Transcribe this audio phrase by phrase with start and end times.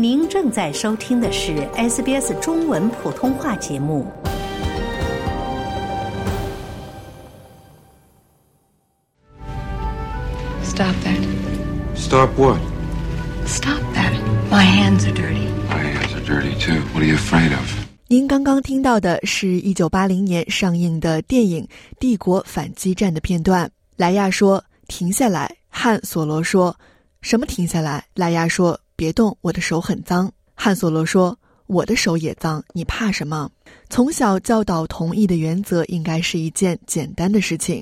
[0.00, 4.06] 您正在收听的是 SBS 中文普通话节目。
[10.62, 11.26] Stop that.
[11.96, 12.60] Stop what?
[13.44, 14.12] Stop that.
[14.52, 15.48] My hands are dirty.
[15.68, 16.80] My hands are dirty too.
[16.94, 17.66] What are you afraid of?
[18.06, 21.64] 您刚刚听到的是一九八零年上映的电影
[21.98, 23.68] 《帝国反击战》的片段。
[23.96, 26.76] 莱亚说：“停下来。”汉索罗说
[27.20, 27.44] ：“什么？
[27.46, 31.38] 停下来？”莱亚说：“别动，我的手很脏。”汉索罗说
[31.68, 33.48] ：“我的手也脏，你怕什么？”
[33.88, 37.80] 从小教导同意的原则应该是一件简单的事情。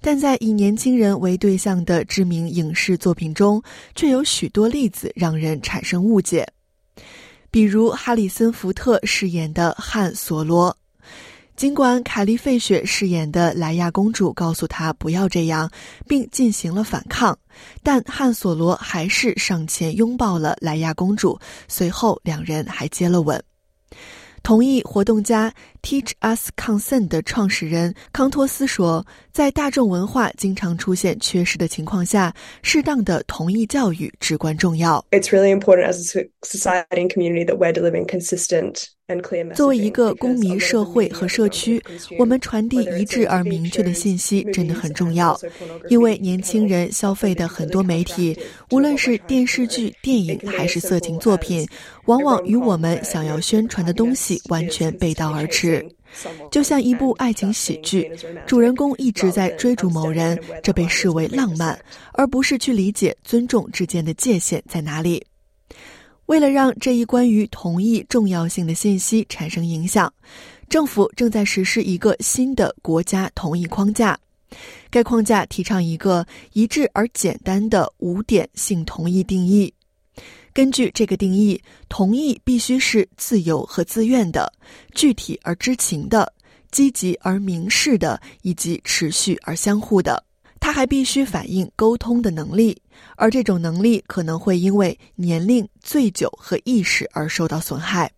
[0.00, 3.62] 但在以年轻人为对象的知名影视作品中，
[3.94, 6.46] 却有许多例子让人产生误解。
[7.50, 10.74] 比如哈里森·福特饰演的汉·索罗，
[11.58, 15.68] 尽管凯莉·费雪饰演的莱娅公主告诉她不要这样，
[16.06, 17.36] 并进行了反抗，
[17.82, 23.42] 但汉·索罗还是上前拥抱了莱娅公主，随后两人还接了吻。
[24.44, 38.06] 同意活动家 Teach Us Consent 的创始人康托斯说：“在大众文化经常出现缺失的情况下，适当的同意教育至关重要。” It's really important as a society and community that we're delivering
[38.06, 38.88] consistent.
[39.54, 41.82] 作为一个公民社会和社区，
[42.18, 45.34] 我们传递一致而明确的信息真的很重要。
[45.88, 48.38] 因为年轻人消费的很多媒体，
[48.70, 51.66] 无论是电视剧、电影还是色情作品，
[52.04, 55.77] 往往与我们想要宣传的东西完全背道而驰。
[56.50, 58.10] 就像一部爱情喜剧，
[58.46, 61.78] 主人公一直在追逐某人，这被视为浪漫，
[62.12, 65.24] 而不是去理解尊重之间的界限在哪里。
[66.26, 70.12] 为了让这一关于同意重要性的信息产生影响，
[70.68, 74.18] 政府正在实施一个新的国家同意框架。
[74.90, 79.72] 该框架提倡一个一致而简单的五点性同意定义。
[80.58, 84.52] 根据这个定义，同意必须是自由和自愿的、
[84.92, 86.32] 具体而知情的、
[86.72, 90.20] 积极而明示的，以及持续而相互的。
[90.58, 92.76] 它还必须反映沟通的能力，
[93.14, 98.10] 而这种能力可能会因为年龄、醉酒和意识而受到损害。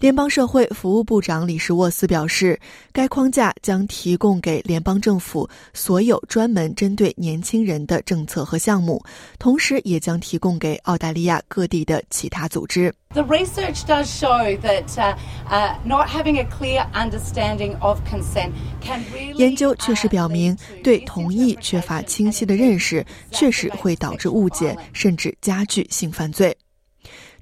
[0.00, 2.58] 联邦社会服务部长李什沃斯表示，
[2.90, 9.04] 该框架将提供给联邦政府所有专门针对年轻人的政策和项目，
[9.38, 12.90] 同时也将提供给澳大利亚各地的其他组织。
[13.12, 15.16] The research does show that uh,
[15.50, 19.34] uh, not having a clear understanding of consent can really.
[19.34, 26.56] 研究确实表明，对同意缺乏清晰的认识，确实会导致误解，甚至加剧性犯罪。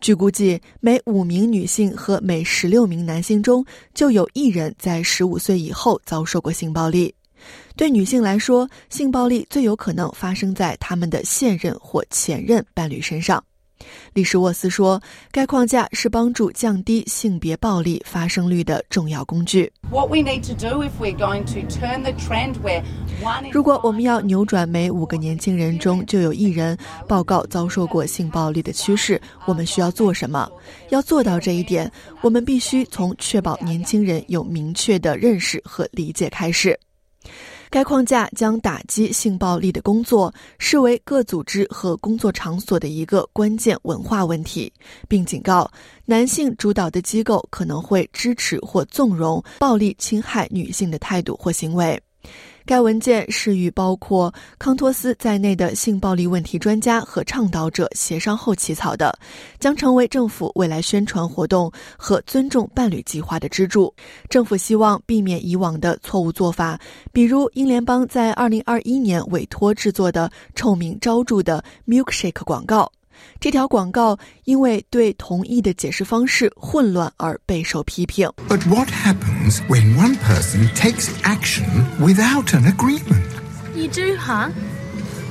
[0.01, 3.65] 据估计，每五名女性和每十六名男性中
[3.95, 7.13] 就有一人在十五岁以后遭受过性暴力。
[7.77, 13.43] 对女性来说，性暴力最有可能发生在他们的现任或前任伴侣身上。
[14.13, 15.01] 李什沃斯说
[15.31, 19.73] ：“该框架是帮助降低性别暴力发生率的重要工具。
[23.53, 30.51] 如果我们要扭转每五个年轻人中就有一人报告遭受过性暴力的趋势，我们需要做什么？
[30.91, 31.91] 要做到这一点，
[32.21, 36.79] 我们必须从确保年轻人有明确的认识和理解开始。”
[37.71, 44.73] 该框架将打击性暴力的工作视为各组织和工作场所的一个关键文化问题，
[45.07, 45.71] 并警告
[46.05, 52.01] 男性主导的机构可能会支持或纵容暴力侵害女性的态度或行为。
[52.67, 59.19] 该文件是与包括康托斯在内的性暴力问题专家和倡导者协商后起草的，
[59.59, 63.95] 将成为政府未来宣传活动和尊重伴侣计划的支柱。
[64.29, 66.79] 政府希望避免以往的错误做法，
[67.11, 72.93] 比如英联邦在2021年委托制作的臭名昭著的 Milkshake 广告。
[73.41, 78.29] 这条广告因为对同意的解释方式混乱而备受批评。
[78.49, 81.65] But what happens when one person takes action
[82.01, 83.23] without an agreement?
[83.75, 84.51] You do, huh?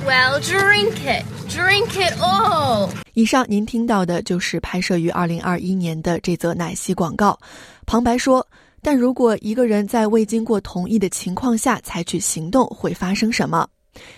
[0.06, 1.24] Well, drink it.
[1.48, 2.90] Drink it all.
[3.14, 7.38] 以上您听到的就是拍摄于2021年的这则奶昔广告。
[7.84, 8.46] 旁白说
[8.80, 13.68] ：“但如果一个人在未经过同意的情况下采取行动，会发生什么？”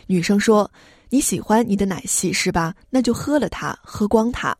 [0.06, 0.70] 女生说。
[1.10, 2.74] 你喜欢你的奶昔是吧？
[2.88, 4.56] 那就喝了它，喝光它。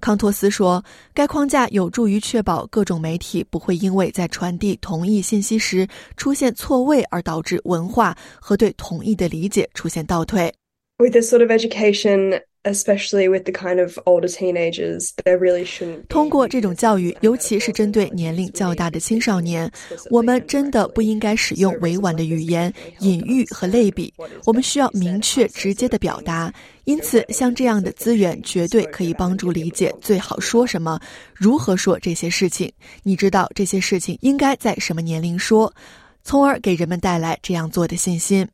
[0.00, 0.84] 康托斯说，
[1.14, 10.52] 该框架有助于确保各种媒体不会因为在传递同一信息时出现错位而导致文化和对同意的理解出现倒退。
[10.98, 16.06] With this sort of education, especially with the kind of older teenagers, there really shouldn't.
[16.08, 19.70] 通过这种教育，尤其是针对年龄较大的青少年，
[20.10, 24.12] 我们真的不应该使用委婉的语言、隐喻和类比。
[24.44, 26.52] 我们需要明确、直接的表达。
[26.84, 31.00] 因此，像这样的资源绝对可以帮助理解最好说什么、
[31.34, 32.70] 如何说这些事情。
[33.02, 35.72] 你知道这些事情应该在什么年龄说，
[36.22, 38.46] 从而给人们带来这样做的信心。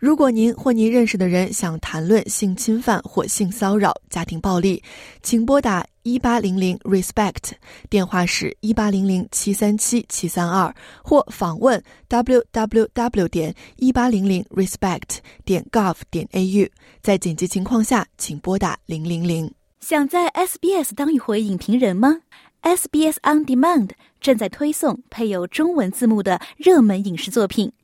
[0.00, 4.82] 如果您或您认识的人想谈论性侵犯或性骚扰、家庭暴力，
[5.22, 7.52] 请拨打一八零零 RESPECT，
[7.90, 10.74] 电话是一八零零七三七七三二，
[11.04, 16.70] 或访问 www 点一八零零 RESPECT 点 gov 点 au。
[17.02, 19.52] 在紧急情况下，请拨打零零零。
[19.80, 22.20] 想在 SBS 当一回影评人吗
[22.62, 27.70] ？SBS On Demand 正在推送配有中文字幕的热门影视作品。